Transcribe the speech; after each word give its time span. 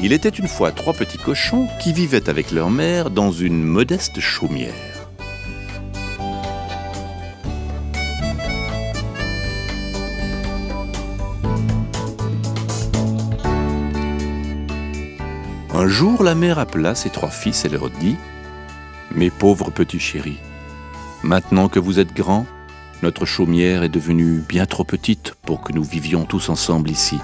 Il 0.00 0.12
était 0.12 0.28
une 0.28 0.46
fois 0.46 0.70
trois 0.70 0.94
petits 0.94 1.18
cochons 1.18 1.66
qui 1.80 1.92
vivaient 1.92 2.28
avec 2.28 2.52
leur 2.52 2.70
mère 2.70 3.10
dans 3.10 3.32
une 3.32 3.64
modeste 3.64 4.20
chaumière. 4.20 4.72
Un 15.74 15.88
jour, 15.88 16.22
la 16.22 16.36
mère 16.36 16.60
appela 16.60 16.94
ses 16.94 17.10
trois 17.10 17.30
fils 17.30 17.64
et 17.64 17.68
leur 17.68 17.90
dit 17.90 18.16
Mes 19.14 19.30
pauvres 19.30 19.70
petits 19.70 19.98
chéris, 19.98 20.38
maintenant 21.24 21.68
que 21.68 21.80
vous 21.80 21.98
êtes 21.98 22.14
grands, 22.14 22.46
notre 23.02 23.26
chaumière 23.26 23.82
est 23.82 23.88
devenue 23.88 24.44
bien 24.48 24.66
trop 24.66 24.84
petite 24.84 25.34
pour 25.42 25.60
que 25.60 25.72
nous 25.72 25.84
vivions 25.84 26.24
tous 26.24 26.50
ensemble 26.50 26.90
ici. 26.90 27.18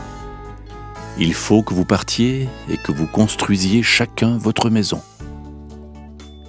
Il 1.18 1.34
faut 1.34 1.62
que 1.62 1.74
vous 1.74 1.84
partiez 1.84 2.48
et 2.68 2.77
que 2.77 2.92
vous 2.92 3.06
construisiez 3.06 3.82
chacun 3.82 4.36
votre 4.36 4.70
maison. 4.70 5.00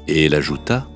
Et 0.08 0.26
elle 0.26 0.36
ajouta, 0.36 0.88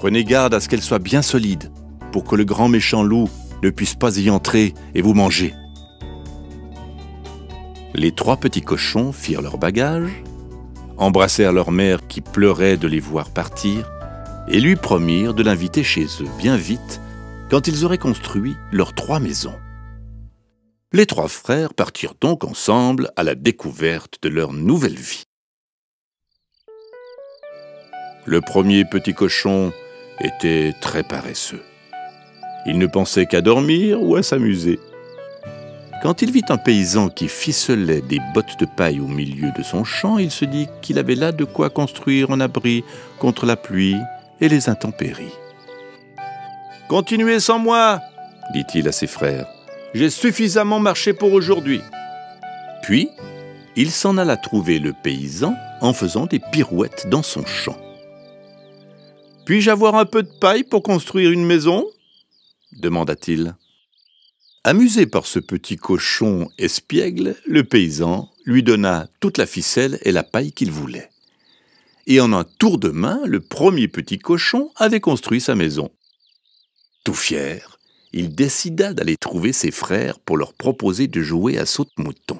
Prenez 0.00 0.24
garde 0.24 0.54
à 0.54 0.60
ce 0.60 0.68
qu'elle 0.70 0.80
soit 0.80 0.98
bien 0.98 1.20
solide, 1.20 1.70
pour 2.10 2.24
que 2.24 2.34
le 2.34 2.46
grand 2.46 2.70
méchant 2.70 3.02
loup 3.02 3.28
ne 3.62 3.68
puisse 3.68 3.94
pas 3.94 4.16
y 4.16 4.30
entrer 4.30 4.72
et 4.94 5.02
vous 5.02 5.12
manger. 5.12 5.52
Les 7.94 8.10
trois 8.10 8.38
petits 8.38 8.62
cochons 8.62 9.12
firent 9.12 9.42
leur 9.42 9.58
bagage, 9.58 10.22
embrassèrent 10.96 11.52
leur 11.52 11.70
mère 11.70 12.06
qui 12.06 12.22
pleurait 12.22 12.78
de 12.78 12.88
les 12.88 12.98
voir 12.98 13.28
partir, 13.28 13.90
et 14.48 14.58
lui 14.58 14.74
promirent 14.74 15.34
de 15.34 15.42
l'inviter 15.42 15.84
chez 15.84 16.06
eux 16.22 16.28
bien 16.38 16.56
vite 16.56 17.02
quand 17.50 17.68
ils 17.68 17.84
auraient 17.84 17.98
construit 17.98 18.56
leurs 18.72 18.94
trois 18.94 19.20
maisons. 19.20 19.58
Les 20.92 21.06
trois 21.06 21.28
frères 21.28 21.72
partirent 21.72 22.14
donc 22.20 22.42
ensemble 22.42 23.12
à 23.14 23.22
la 23.22 23.36
découverte 23.36 24.18
de 24.22 24.28
leur 24.28 24.52
nouvelle 24.52 24.96
vie. 24.96 25.22
Le 28.24 28.40
premier 28.40 28.84
petit 28.84 29.14
cochon 29.14 29.72
était 30.20 30.74
très 30.80 31.04
paresseux. 31.04 31.62
Il 32.66 32.76
ne 32.78 32.88
pensait 32.88 33.26
qu'à 33.26 33.40
dormir 33.40 34.02
ou 34.02 34.16
à 34.16 34.24
s'amuser. 34.24 34.80
Quand 36.02 36.22
il 36.22 36.32
vit 36.32 36.44
un 36.48 36.56
paysan 36.56 37.08
qui 37.08 37.28
ficelait 37.28 38.00
des 38.00 38.18
bottes 38.34 38.58
de 38.58 38.66
paille 38.66 38.98
au 38.98 39.06
milieu 39.06 39.52
de 39.56 39.62
son 39.62 39.84
champ, 39.84 40.18
il 40.18 40.32
se 40.32 40.44
dit 40.44 40.66
qu'il 40.82 40.98
avait 40.98 41.14
là 41.14 41.30
de 41.30 41.44
quoi 41.44 41.70
construire 41.70 42.32
un 42.32 42.40
abri 42.40 42.82
contre 43.20 43.46
la 43.46 43.56
pluie 43.56 43.96
et 44.40 44.48
les 44.48 44.68
intempéries. 44.68 45.34
Continuez 46.88 47.38
sans 47.38 47.60
moi, 47.60 48.00
dit-il 48.54 48.88
à 48.88 48.92
ses 48.92 49.06
frères. 49.06 49.46
J'ai 49.92 50.10
suffisamment 50.10 50.78
marché 50.78 51.12
pour 51.12 51.32
aujourd'hui. 51.32 51.80
Puis, 52.82 53.08
il 53.76 53.90
s'en 53.90 54.18
alla 54.18 54.36
trouver 54.36 54.78
le 54.78 54.92
paysan 54.92 55.54
en 55.80 55.92
faisant 55.92 56.26
des 56.26 56.38
pirouettes 56.38 57.08
dans 57.08 57.22
son 57.22 57.44
champ. 57.44 57.78
Puis-je 59.46 59.70
avoir 59.70 59.96
un 59.96 60.04
peu 60.04 60.22
de 60.22 60.30
paille 60.40 60.64
pour 60.64 60.82
construire 60.82 61.32
une 61.32 61.44
maison? 61.44 61.86
demanda-t-il. 62.72 63.56
Amusé 64.62 65.06
par 65.06 65.26
ce 65.26 65.40
petit 65.40 65.76
cochon 65.76 66.48
espiègle, 66.58 67.34
le 67.46 67.64
paysan 67.64 68.30
lui 68.44 68.62
donna 68.62 69.08
toute 69.18 69.38
la 69.38 69.46
ficelle 69.46 69.98
et 70.02 70.12
la 70.12 70.22
paille 70.22 70.52
qu'il 70.52 70.70
voulait. 70.70 71.10
Et 72.06 72.20
en 72.20 72.32
un 72.32 72.44
tour 72.44 72.78
de 72.78 72.90
main, 72.90 73.20
le 73.24 73.40
premier 73.40 73.88
petit 73.88 74.18
cochon 74.18 74.70
avait 74.76 75.00
construit 75.00 75.40
sa 75.40 75.54
maison. 75.54 75.90
Tout 77.04 77.14
fier, 77.14 77.79
il 78.12 78.34
décida 78.34 78.92
d'aller 78.92 79.16
trouver 79.16 79.52
ses 79.52 79.70
frères 79.70 80.18
pour 80.18 80.36
leur 80.36 80.52
proposer 80.52 81.06
de 81.06 81.22
jouer 81.22 81.58
à 81.58 81.66
saute-mouton. 81.66 82.38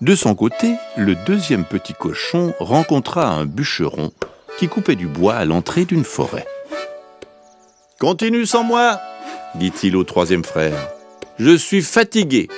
De 0.00 0.14
son 0.14 0.34
côté, 0.34 0.74
le 0.96 1.14
deuxième 1.26 1.64
petit 1.64 1.94
cochon 1.94 2.52
rencontra 2.58 3.28
un 3.28 3.46
bûcheron 3.46 4.12
qui 4.58 4.68
coupait 4.68 4.96
du 4.96 5.06
bois 5.06 5.34
à 5.34 5.44
l'entrée 5.44 5.84
d'une 5.84 6.04
forêt. 6.04 6.46
Continue 8.00 8.44
sans 8.44 8.64
moi, 8.64 9.00
dit-il 9.54 9.96
au 9.96 10.04
troisième 10.04 10.44
frère. 10.44 10.76
Je 11.38 11.56
suis 11.56 11.82
fatigué 11.82 12.48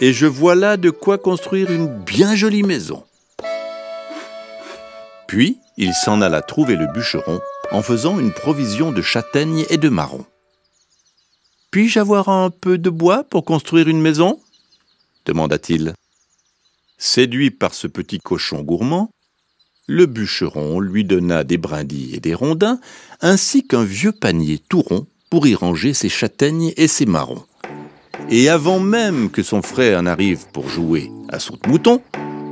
et 0.00 0.12
je 0.12 0.26
vois 0.26 0.54
là 0.54 0.76
de 0.76 0.90
quoi 0.90 1.18
construire 1.18 1.70
une 1.70 1.86
bien 1.86 2.34
jolie 2.34 2.62
maison. 2.62 3.04
Puis 5.26 5.58
il 5.76 5.92
s'en 5.92 6.22
alla 6.22 6.40
trouver 6.40 6.76
le 6.76 6.86
bûcheron 6.86 7.40
en 7.70 7.82
faisant 7.82 8.18
une 8.18 8.32
provision 8.32 8.92
de 8.92 9.02
châtaignes 9.02 9.64
et 9.70 9.76
de 9.76 9.88
marrons. 9.88 10.26
Puis-je 11.70 11.98
avoir 11.98 12.28
un 12.28 12.50
peu 12.50 12.78
de 12.78 12.90
bois 12.90 13.24
pour 13.24 13.44
construire 13.44 13.88
une 13.88 14.00
maison? 14.00 14.40
demanda-t-il. 15.26 15.94
Séduit 16.98 17.50
par 17.50 17.74
ce 17.74 17.86
petit 17.86 18.18
cochon 18.18 18.62
gourmand, 18.62 19.10
le 19.86 20.06
bûcheron 20.06 20.80
lui 20.80 21.04
donna 21.04 21.44
des 21.44 21.58
brindilles 21.58 22.14
et 22.14 22.20
des 22.20 22.34
rondins, 22.34 22.80
ainsi 23.20 23.66
qu'un 23.66 23.84
vieux 23.84 24.12
panier 24.12 24.58
tout 24.68 24.82
rond 24.82 25.06
pour 25.30 25.46
y 25.46 25.54
ranger 25.54 25.94
ses 25.94 26.08
châtaignes 26.08 26.72
et 26.76 26.88
ses 26.88 27.06
marrons. 27.06 27.44
Et 28.30 28.48
avant 28.48 28.80
même 28.80 29.30
que 29.30 29.42
son 29.42 29.62
frère 29.62 30.02
n'arrive 30.02 30.46
pour 30.52 30.68
jouer 30.68 31.10
à 31.28 31.38
son 31.38 31.58
mouton 31.66 32.02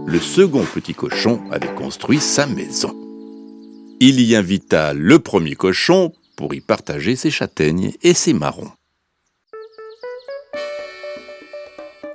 le 0.07 0.21
second 0.21 0.65
petit 0.65 0.95
cochon 0.95 1.41
avait 1.51 1.75
construit 1.75 2.21
sa 2.21 2.47
maison 2.47 3.04
il 4.07 4.21
y 4.21 4.37
invita 4.37 4.93
le 4.93 5.19
premier 5.19 5.55
cochon 5.55 6.13
pour 6.37 6.53
y 6.53 6.61
partager 6.61 7.17
ses 7.17 7.31
châtaignes 7.31 7.93
et 8.03 8.13
ses 8.13 8.35
marrons. 8.35 8.71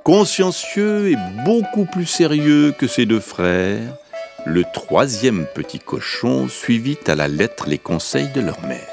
Consciencieux 0.04 1.10
et 1.10 1.16
beaucoup 1.44 1.86
plus 1.86 2.06
sérieux 2.06 2.76
que 2.78 2.86
ses 2.86 3.08
deux 3.08 3.20
frères, 3.20 3.98
le 4.46 4.66
troisième 4.72 5.48
petit 5.56 5.80
cochon 5.80 6.48
suivit 6.48 7.00
à 7.08 7.16
la 7.16 7.28
lettre 7.28 7.68
les 7.68 7.80
conseils 7.80 8.30
de 8.36 8.42
leur 8.42 8.62
mère. 8.68 8.88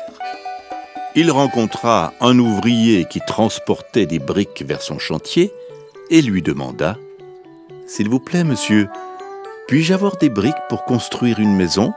Il 1.14 1.30
rencontra 1.30 2.14
un 2.22 2.38
ouvrier 2.38 3.04
qui 3.04 3.20
transportait 3.20 4.06
des 4.06 4.20
briques 4.20 4.64
vers 4.66 4.80
son 4.80 4.98
chantier 4.98 5.52
et 6.08 6.22
lui 6.22 6.40
demanda⁇ 6.40 6.96
S'il 7.86 8.08
vous 8.08 8.20
plaît, 8.20 8.44
monsieur, 8.44 8.88
puis-je 9.68 9.92
avoir 9.92 10.16
des 10.16 10.30
briques 10.30 10.54
pour 10.70 10.84
construire 10.84 11.40
une 11.40 11.56
maison?⁇ 11.56 11.90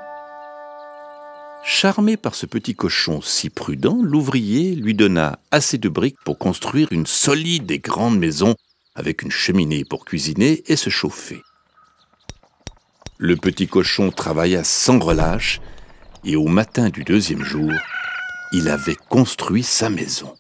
Charmé 1.64 2.18
par 2.18 2.36
ce 2.36 2.46
petit 2.46 2.76
cochon 2.76 3.22
si 3.22 3.50
prudent, 3.50 4.00
l'ouvrier 4.02 4.76
lui 4.76 4.94
donna 4.94 5.40
assez 5.52 5.78
de 5.78 5.90
briques 5.90 6.20
pour 6.26 6.38
construire 6.38 6.88
une 6.92 7.06
solide 7.06 7.70
et 7.72 7.80
grande 7.80 8.18
maison 8.18 8.56
avec 8.96 9.22
une 9.22 9.32
cheminée 9.32 9.86
pour 9.86 10.06
cuisiner 10.06 10.64
et 10.68 10.76
se 10.76 10.90
chauffer. 10.90 11.42
Le 13.18 13.36
petit 13.36 13.68
cochon 13.68 14.12
travailla 14.12 14.64
sans 14.64 15.00
relâche 15.00 15.60
et 16.24 16.36
au 16.36 16.48
matin 16.48 16.90
du 16.90 17.04
deuxième 17.04 17.44
jour, 17.44 17.72
il 18.52 18.70
avait 18.70 18.98
construit 19.10 19.64
sa 19.64 19.90
maison. 19.90 20.34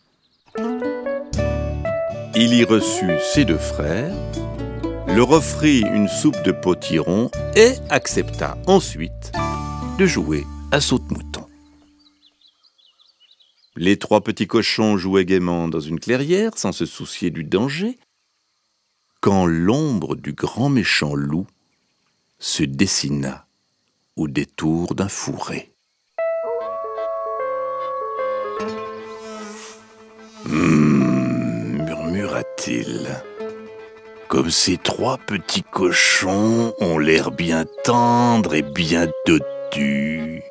Il 2.36 2.53
y 2.53 2.63
reçut 2.63 3.18
ses 3.34 3.46
deux 3.46 3.57
frères, 3.57 4.16
leur 5.07 5.31
offrit 5.31 5.81
une 5.81 6.07
soupe 6.07 6.41
de 6.44 6.51
potiron 6.51 7.30
et 7.56 7.74
accepta 7.90 8.57
ensuite 8.66 9.31
de 9.97 10.06
jouer 10.06 10.46
à 10.72 10.81
saute-mouton. 10.81 11.46
Les 13.75 13.97
trois 13.97 14.22
petits 14.22 14.47
cochons 14.47 14.97
jouaient 14.97 15.25
gaiement 15.25 15.68
dans 15.68 15.80
une 15.80 16.00
clairière 16.00 16.57
sans 16.57 16.72
se 16.72 16.85
soucier 16.85 17.31
du 17.31 17.44
danger, 17.44 17.97
quand 19.22 19.46
l'ombre 19.46 20.16
du 20.16 20.34
grand 20.34 20.69
méchant 20.69 21.16
loup 21.16 21.48
se 22.39 22.63
dessina 22.63 23.48
au 24.16 24.27
détour 24.27 24.95
d'un 24.95 25.10
fourré. 25.10 25.71
Hum, 30.45 31.83
murmura-t-il. 31.86 33.10
Comme 34.27 34.51
ces 34.51 34.77
trois 34.77 35.18
petits 35.18 35.63
cochons 35.63 36.74
ont 36.80 37.00
l'air 37.00 37.31
bien 37.31 37.65
tendres 37.83 38.54
et 38.54 38.62
bien 38.62 39.07
dotus. 39.25 40.44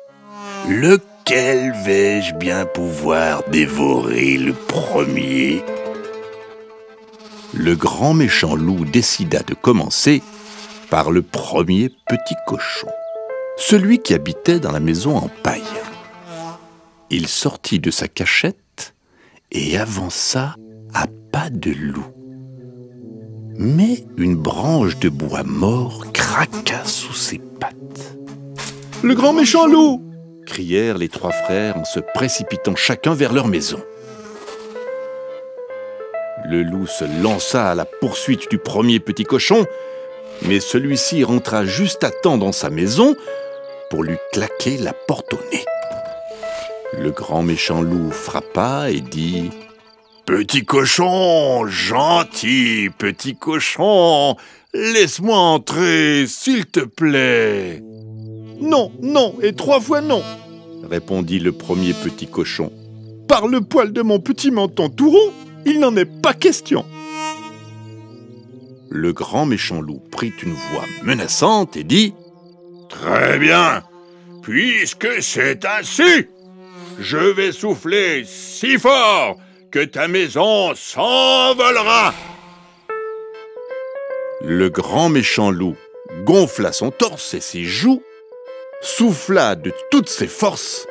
Lequel 0.67 1.71
vais-je 1.83 2.35
bien 2.35 2.65
pouvoir 2.65 3.43
dévorer 3.49 4.37
le 4.37 4.53
premier? 4.53 5.63
Le 7.53 7.75
grand 7.75 8.13
méchant 8.13 8.55
loup 8.55 8.85
décida 8.85 9.39
de 9.39 9.53
commencer 9.53 10.21
par 10.89 11.11
le 11.11 11.21
premier 11.21 11.89
petit 12.07 12.35
cochon, 12.45 12.89
celui 13.57 13.99
qui 13.99 14.13
habitait 14.13 14.59
dans 14.59 14.71
la 14.71 14.79
maison 14.79 15.17
en 15.17 15.29
paille. 15.43 15.63
Il 17.09 17.27
sortit 17.27 17.79
de 17.79 17.89
sa 17.89 18.07
cachette 18.07 18.93
et 19.51 19.77
avança 19.77 20.55
à 20.93 21.05
pas 21.31 21.49
de 21.49 21.71
loup. 21.71 22.05
Mais 23.57 24.05
une 24.17 24.35
branche 24.35 24.99
de 24.99 25.09
bois 25.09 25.43
mort 25.43 26.11
craqua 26.13 26.85
sous 26.85 27.13
ses 27.13 27.39
pattes. 27.59 28.17
Le 29.01 29.15
grand 29.15 29.33
méchant 29.33 29.65
loup 29.65 30.08
crièrent 30.49 30.97
les 30.97 31.07
trois 31.07 31.31
frères 31.31 31.77
en 31.77 31.85
se 31.85 31.99
précipitant 31.99 32.75
chacun 32.75 33.13
vers 33.13 33.31
leur 33.31 33.47
maison. 33.47 33.81
Le 36.49 36.63
loup 36.63 36.87
se 36.87 37.05
lança 37.21 37.69
à 37.69 37.75
la 37.75 37.85
poursuite 37.85 38.49
du 38.49 38.57
premier 38.57 38.99
petit 38.99 39.23
cochon, 39.23 39.65
mais 40.41 40.59
celui-ci 40.59 41.23
rentra 41.23 41.65
juste 41.65 42.03
à 42.03 42.09
temps 42.09 42.37
dans 42.37 42.51
sa 42.51 42.69
maison 42.69 43.15
pour 43.89 44.03
lui 44.03 44.17
claquer 44.33 44.77
la 44.77 44.93
porte 44.93 45.33
au 45.33 45.39
nez. 45.51 45.65
Le 46.97 47.11
grand 47.11 47.43
méchant 47.43 47.81
loup 47.81 48.11
frappa 48.11 48.89
et 48.89 49.01
dit 49.01 49.51
Petit 50.25 50.65
cochon, 50.65 51.67
gentil 51.67 52.89
petit 52.97 53.35
cochon, 53.35 54.35
laisse-moi 54.73 55.37
entrer, 55.37 56.25
s'il 56.27 56.65
te 56.65 56.81
plaît. 56.81 57.83
Non, 58.59 58.91
non, 59.01 59.35
et 59.41 59.53
trois 59.53 59.79
fois 59.79 60.01
non, 60.01 60.21
répondit 60.83 61.39
le 61.39 61.51
premier 61.51 61.93
petit 61.93 62.27
cochon. 62.27 62.71
Par 63.27 63.47
le 63.47 63.61
poil 63.61 63.93
de 63.93 64.01
mon 64.01 64.19
petit 64.19 64.51
menton 64.51 64.89
tout 64.89 65.11
rond, 65.11 65.31
il 65.65 65.79
n'en 65.79 65.95
est 65.95 66.05
pas 66.05 66.33
question. 66.33 66.85
Le 68.89 69.13
grand 69.13 69.45
méchant 69.45 69.81
loup 69.81 70.01
prit 70.11 70.33
une 70.41 70.53
voix 70.53 70.85
menaçante 71.03 71.77
et 71.77 71.83
dit 71.83 72.13
Très 72.89 73.37
bien, 73.37 73.83
puisque 74.41 75.21
c'est 75.21 75.63
ainsi, 75.63 76.25
je 76.99 77.17
vais 77.17 77.51
souffler 77.51 78.23
si 78.25 78.79
fort 78.79 79.37
que 79.71 79.85
ta 79.85 80.07
maison 80.07 80.73
s'envolera. 80.73 82.13
Le 84.41 84.69
grand 84.69 85.09
méchant 85.09 85.51
loup 85.51 85.75
gonfla 86.23 86.71
son 86.71 86.89
torse 86.89 87.35
et 87.35 87.41
ses 87.41 87.63
joues, 87.63 88.01
souffla 88.81 89.55
de 89.55 89.71
toutes 89.91 90.09
ses 90.09 90.27
forces, 90.27 90.87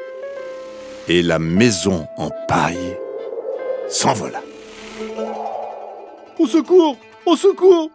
et 1.08 1.22
la 1.22 1.38
maison 1.38 2.06
en 2.16 2.30
paille 2.48 2.96
s'envola. 3.88 4.42
Au 6.38 6.46
secours 6.46 6.96
Au 7.26 7.36
secours 7.36 7.90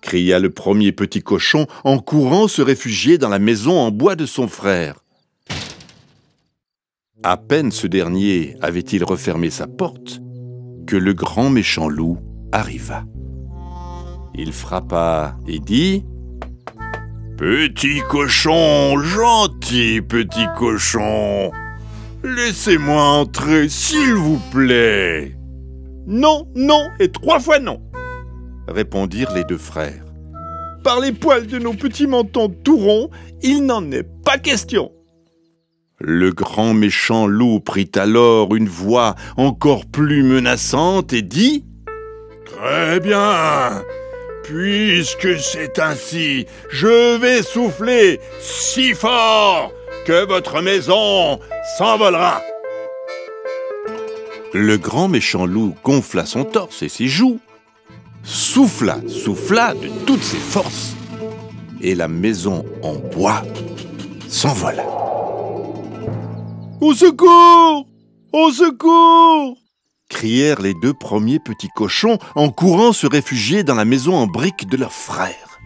cria 0.00 0.38
le 0.38 0.50
premier 0.50 0.92
petit 0.92 1.22
cochon 1.22 1.66
en 1.84 1.98
courant 1.98 2.48
se 2.48 2.62
réfugier 2.62 3.18
dans 3.18 3.28
la 3.28 3.38
maison 3.38 3.78
en 3.78 3.90
bois 3.90 4.16
de 4.16 4.26
son 4.26 4.48
frère. 4.48 5.04
À 7.22 7.36
peine 7.36 7.70
ce 7.70 7.86
dernier 7.86 8.56
avait-il 8.62 9.04
refermé 9.04 9.50
sa 9.50 9.66
porte 9.66 10.20
que 10.86 10.96
le 10.96 11.12
grand 11.12 11.50
méchant 11.50 11.88
loup 11.88 12.18
arriva. 12.50 13.04
Il 14.34 14.52
frappa 14.52 15.36
et 15.46 15.58
dit 15.58 16.04
Petit 17.40 18.02
cochon, 18.06 19.02
gentil 19.02 20.02
petit 20.02 20.44
cochon, 20.58 21.50
laissez-moi 22.22 23.00
entrer, 23.00 23.70
s'il 23.70 24.12
vous 24.12 24.38
plaît. 24.52 25.38
Non, 26.06 26.44
non 26.54 26.86
et 26.98 27.10
trois 27.10 27.40
fois 27.40 27.58
non, 27.58 27.80
répondirent 28.68 29.32
les 29.34 29.44
deux 29.44 29.56
frères. 29.56 30.04
Par 30.84 31.00
les 31.00 31.12
poils 31.12 31.46
de 31.46 31.58
nos 31.58 31.72
petits 31.72 32.06
mentons 32.06 32.50
tout 32.50 32.76
ronds, 32.76 33.08
il 33.40 33.64
n'en 33.64 33.90
est 33.90 34.06
pas 34.22 34.36
question. 34.36 34.92
Le 35.98 36.32
grand 36.32 36.74
méchant 36.74 37.26
loup 37.26 37.60
prit 37.60 37.90
alors 37.94 38.54
une 38.54 38.68
voix 38.68 39.14
encore 39.38 39.86
plus 39.86 40.22
menaçante 40.22 41.14
et 41.14 41.22
dit 41.22 41.64
Très 42.44 43.00
bien, 43.00 43.82
puisque 44.50 45.38
c'est 45.38 45.78
ainsi, 45.78 46.46
je 46.70 47.16
vais 47.18 47.40
souffler 47.40 48.18
si 48.40 48.94
fort 48.94 49.70
que 50.04 50.26
votre 50.26 50.60
maison 50.60 51.38
s'envolera. 51.78 52.42
Le 54.52 54.76
grand 54.76 55.06
méchant 55.06 55.46
loup 55.46 55.76
gonfla 55.84 56.26
son 56.26 56.42
torse 56.42 56.82
et 56.82 56.88
ses 56.88 57.06
joues, 57.06 57.38
souffla, 58.24 58.98
souffla 59.06 59.74
de 59.74 59.88
toutes 60.04 60.24
ses 60.24 60.38
forces, 60.38 60.96
et 61.80 61.94
la 61.94 62.08
maison 62.08 62.64
en 62.82 62.94
bois 62.94 63.44
s'envola. 64.28 64.84
Au 66.80 66.92
secours 66.92 67.86
Au 68.32 68.50
secours 68.50 69.59
crièrent 70.10 70.60
les 70.60 70.74
deux 70.74 70.92
premiers 70.92 71.38
petits 71.38 71.70
cochons 71.74 72.18
en 72.34 72.50
courant 72.50 72.92
se 72.92 73.06
réfugier 73.06 73.64
dans 73.64 73.74
la 73.74 73.86
maison 73.86 74.14
en 74.16 74.26
briques 74.26 74.68
de 74.68 74.76
leur 74.76 74.92
frère. 74.92 75.60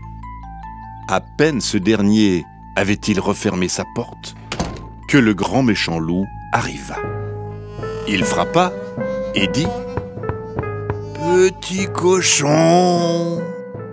À 1.09 1.21
peine 1.21 1.61
ce 1.61 1.77
dernier 1.77 2.45
avait-il 2.77 3.19
refermé 3.19 3.69
sa 3.69 3.85
porte 3.97 4.37
que 5.09 5.19
le 5.19 5.35
grand 5.35 5.65
méchant 5.65 5.99
loup 5.99 6.25
arriva. 6.53 6.97
Il 8.07 8.25
frappa 8.25 8.73
et 9.35 9.49
dit 9.49 9.67
Petit 11.15 11.89
cochon, 11.93 13.43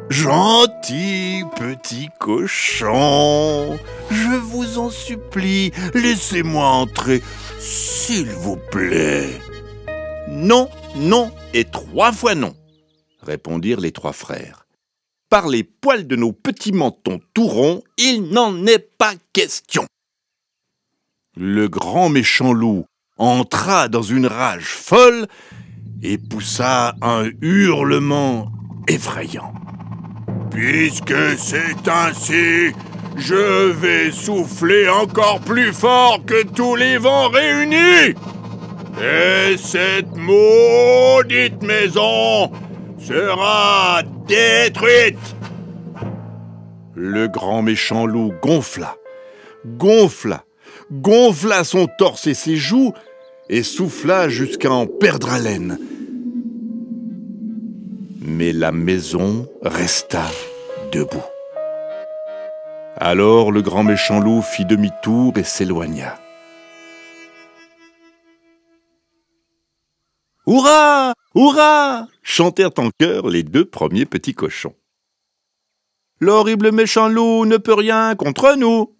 Gentil 0.09 1.45
petit 1.55 2.09
cochon, 2.19 3.79
je 4.09 4.35
vous 4.35 4.77
en 4.77 4.89
supplie, 4.89 5.71
laissez-moi 5.93 6.65
entrer, 6.65 7.21
s'il 7.59 8.29
vous 8.29 8.57
plaît. 8.57 9.39
Non, 10.41 10.69
non 10.95 11.31
et 11.53 11.65
trois 11.65 12.11
fois 12.11 12.33
non, 12.33 12.55
répondirent 13.21 13.79
les 13.79 13.91
trois 13.91 14.11
frères. 14.11 14.65
Par 15.29 15.47
les 15.47 15.63
poils 15.63 16.07
de 16.07 16.15
nos 16.15 16.31
petits 16.31 16.71
mentons 16.71 17.19
tout 17.35 17.45
ronds, 17.45 17.83
il 17.99 18.23
n'en 18.31 18.65
est 18.65 18.97
pas 18.97 19.13
question. 19.33 19.85
Le 21.37 21.69
grand 21.69 22.09
méchant 22.09 22.53
loup 22.53 22.85
entra 23.17 23.87
dans 23.87 24.01
une 24.01 24.25
rage 24.25 24.65
folle 24.65 25.27
et 26.01 26.17
poussa 26.17 26.95
un 27.03 27.29
hurlement 27.41 28.51
effrayant. 28.87 29.53
Puisque 30.49 31.37
c'est 31.37 31.87
ainsi, 31.87 32.73
je 33.15 33.69
vais 33.73 34.11
souffler 34.11 34.89
encore 34.89 35.39
plus 35.41 35.71
fort 35.71 36.25
que 36.25 36.43
tous 36.47 36.75
les 36.75 36.97
vents 36.97 37.29
réunis. 37.29 38.15
Et 38.99 39.57
cette 39.57 40.15
maudite 40.15 41.61
maison 41.63 42.51
sera 42.99 44.01
détruite. 44.27 45.35
Le 46.95 47.27
grand 47.27 47.61
méchant 47.61 48.05
loup 48.05 48.33
gonfla, 48.41 48.95
gonfla, 49.65 50.43
gonfla 50.91 51.63
son 51.63 51.87
torse 51.97 52.27
et 52.27 52.33
ses 52.33 52.57
joues 52.57 52.93
et 53.49 53.63
souffla 53.63 54.29
jusqu'à 54.29 54.71
en 54.71 54.85
perdre 54.85 55.31
haleine 55.31 55.77
mais 58.41 58.53
la 58.53 58.71
maison 58.71 59.47
resta 59.61 60.23
debout. 60.91 61.23
Alors 62.97 63.51
le 63.51 63.61
grand 63.61 63.83
méchant 63.83 64.19
loup 64.19 64.41
fit 64.41 64.65
demi-tour 64.65 65.33
et 65.37 65.43
s'éloigna. 65.43 66.17
Hurrah 70.51 71.13
Hurrah 71.33 72.07
chantèrent 72.23 72.77
en 72.77 72.89
chœur 72.99 73.29
les 73.29 73.41
deux 73.41 73.63
premiers 73.63 74.05
petits 74.05 74.33
cochons. 74.33 74.75
L'horrible 76.19 76.73
méchant 76.73 77.07
loup 77.07 77.45
ne 77.45 77.55
peut 77.55 77.73
rien 77.73 78.15
contre 78.15 78.57
nous. 78.57 78.93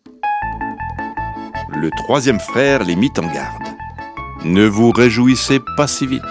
Le 1.75 1.89
troisième 1.98 2.39
frère 2.39 2.86
les 2.86 2.96
mit 2.96 3.12
en 3.17 3.29
garde. 3.34 3.67
Ne 4.46 4.65
vous 4.65 4.91
réjouissez 4.91 5.60
pas 5.75 5.88
si 5.88 6.08
vite, 6.08 6.24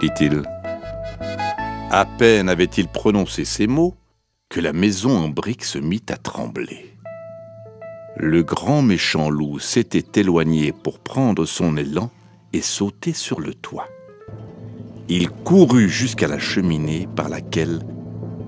dit-il. 0.00 0.42
À 1.92 2.04
peine 2.04 2.48
avait-il 2.48 2.88
prononcé 2.88 3.44
ces 3.44 3.68
mots 3.68 3.94
que 4.48 4.58
la 4.58 4.72
maison 4.72 5.16
en 5.16 5.28
briques 5.28 5.64
se 5.64 5.78
mit 5.78 6.02
à 6.08 6.16
trembler. 6.16 6.96
Le 8.16 8.42
grand 8.42 8.82
méchant 8.82 9.30
loup 9.30 9.60
s'était 9.60 10.20
éloigné 10.20 10.72
pour 10.72 10.98
prendre 10.98 11.44
son 11.44 11.76
élan 11.76 12.10
et 12.52 12.60
sauter 12.60 13.12
sur 13.12 13.38
le 13.38 13.54
toit. 13.54 13.86
Il 15.08 15.28
courut 15.28 15.88
jusqu'à 15.88 16.28
la 16.28 16.38
cheminée 16.38 17.08
par 17.14 17.28
laquelle 17.28 17.80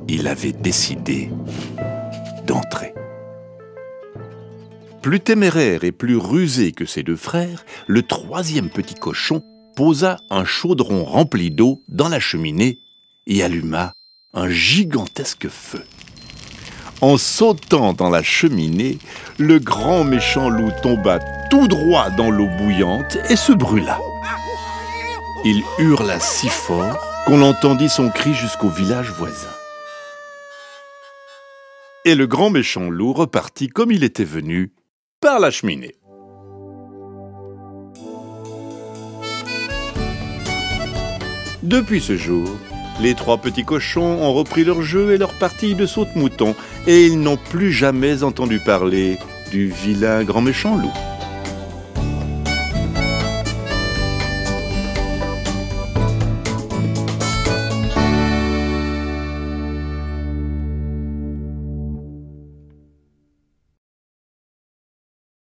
il 0.08 0.28
avait 0.28 0.52
décidé 0.52 1.30
d'entrer. 2.46 2.94
Plus 5.02 5.20
téméraire 5.20 5.84
et 5.84 5.92
plus 5.92 6.16
rusé 6.16 6.72
que 6.72 6.86
ses 6.86 7.02
deux 7.02 7.16
frères, 7.16 7.64
le 7.86 8.02
troisième 8.02 8.70
petit 8.70 8.94
cochon 8.94 9.42
posa 9.76 10.16
un 10.30 10.44
chaudron 10.44 11.04
rempli 11.04 11.50
d'eau 11.50 11.82
dans 11.88 12.08
la 12.08 12.20
cheminée 12.20 12.78
et 13.26 13.42
alluma 13.42 13.92
un 14.32 14.48
gigantesque 14.48 15.48
feu. 15.48 15.84
En 17.00 17.18
sautant 17.18 17.92
dans 17.92 18.08
la 18.08 18.22
cheminée, 18.22 18.98
le 19.36 19.58
grand 19.58 20.04
méchant 20.04 20.48
loup 20.48 20.70
tomba 20.82 21.18
tout 21.50 21.68
droit 21.68 22.08
dans 22.10 22.30
l'eau 22.30 22.48
bouillante 22.58 23.18
et 23.28 23.36
se 23.36 23.52
brûla. 23.52 23.98
Il 25.46 25.62
hurla 25.78 26.20
si 26.20 26.48
fort 26.48 26.96
qu'on 27.26 27.42
entendit 27.42 27.90
son 27.90 28.08
cri 28.08 28.32
jusqu'au 28.32 28.70
village 28.70 29.10
voisin. 29.10 29.50
Et 32.06 32.14
le 32.14 32.26
grand 32.26 32.48
méchant 32.48 32.88
loup 32.88 33.12
repartit 33.12 33.68
comme 33.68 33.92
il 33.92 34.04
était 34.04 34.24
venu, 34.24 34.72
par 35.20 35.40
la 35.40 35.50
cheminée. 35.50 35.96
Depuis 41.62 42.00
ce 42.00 42.16
jour, 42.16 42.48
les 43.02 43.14
trois 43.14 43.36
petits 43.36 43.66
cochons 43.66 44.22
ont 44.22 44.32
repris 44.32 44.64
leur 44.64 44.80
jeu 44.80 45.12
et 45.12 45.18
leur 45.18 45.34
partie 45.34 45.74
de 45.74 45.84
saute-mouton, 45.84 46.54
et 46.86 47.04
ils 47.04 47.20
n'ont 47.20 47.36
plus 47.36 47.70
jamais 47.70 48.22
entendu 48.22 48.60
parler 48.60 49.18
du 49.50 49.66
vilain 49.66 50.24
grand 50.24 50.40
méchant 50.40 50.76
loup. 50.76 51.13